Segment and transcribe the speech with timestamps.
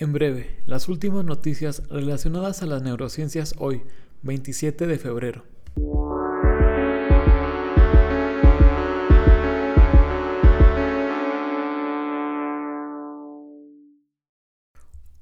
[0.00, 3.82] En breve, las últimas noticias relacionadas a las neurociencias hoy,
[4.22, 5.42] 27 de febrero.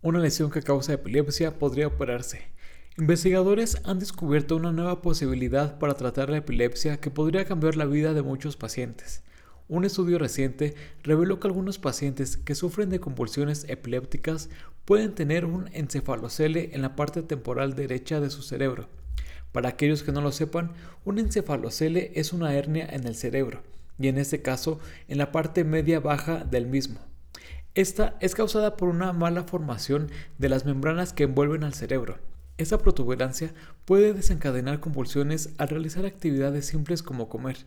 [0.03, 2.43] Una lesión que causa epilepsia podría operarse.
[2.99, 8.13] Investigadores han descubierto una nueva posibilidad para tratar la epilepsia que podría cambiar la vida
[8.13, 9.22] de muchos pacientes.
[9.69, 14.49] Un estudio reciente reveló que algunos pacientes que sufren de convulsiones epilépticas
[14.85, 18.88] pueden tener un encefalocele en la parte temporal derecha de su cerebro.
[19.50, 20.70] Para aquellos que no lo sepan,
[21.05, 23.62] un encefalocele es una hernia en el cerebro,
[23.98, 27.00] y en este caso en la parte media baja del mismo.
[27.74, 32.19] Esta es causada por una mala formación de las membranas que envuelven al cerebro.
[32.59, 33.52] Esa protuberancia
[33.84, 37.59] puede desencadenar convulsiones al realizar actividades simples como comer.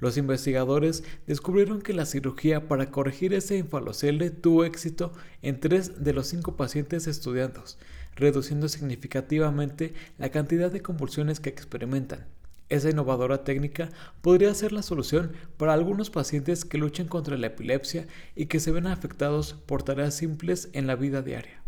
[0.00, 6.14] Los investigadores descubrieron que la cirugía para corregir ese infalocele tuvo éxito en tres de
[6.14, 7.78] los cinco pacientes estudiados,
[8.16, 12.26] reduciendo significativamente la cantidad de convulsiones que experimentan.
[12.70, 13.90] Esa innovadora técnica
[14.22, 18.72] podría ser la solución para algunos pacientes que luchan contra la epilepsia y que se
[18.72, 21.67] ven afectados por tareas simples en la vida diaria.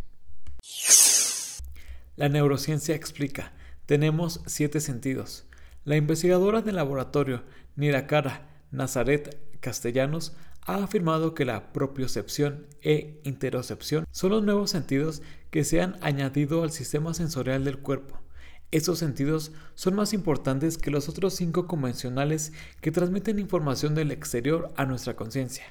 [2.20, 3.54] La neurociencia explica,
[3.86, 5.46] tenemos siete sentidos.
[5.86, 7.44] La investigadora del laboratorio
[7.76, 15.64] Nirakara Nazaret Castellanos ha afirmado que la propiocepción e interocepción son los nuevos sentidos que
[15.64, 18.20] se han añadido al sistema sensorial del cuerpo.
[18.70, 24.74] Estos sentidos son más importantes que los otros cinco convencionales que transmiten información del exterior
[24.76, 25.64] a nuestra conciencia.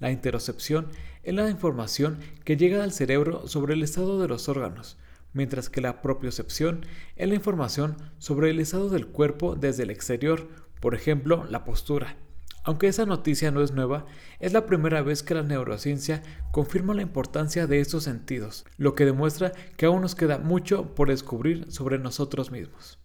[0.00, 0.88] La interocepción
[1.22, 4.96] es la información que llega al cerebro sobre el estado de los órganos,
[5.32, 10.48] mientras que la propiocepción es la información sobre el estado del cuerpo desde el exterior,
[10.80, 12.16] por ejemplo, la postura.
[12.64, 14.06] Aunque esa noticia no es nueva,
[14.38, 19.04] es la primera vez que la neurociencia confirma la importancia de estos sentidos, lo que
[19.04, 23.01] demuestra que aún nos queda mucho por descubrir sobre nosotros mismos.